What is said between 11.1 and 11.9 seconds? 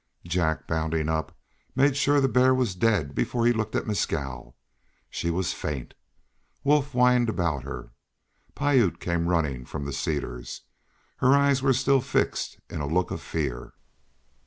Her eyes were